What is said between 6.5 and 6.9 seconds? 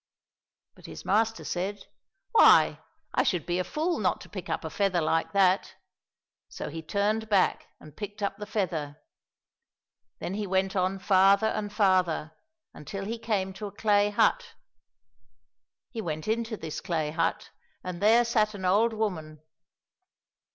he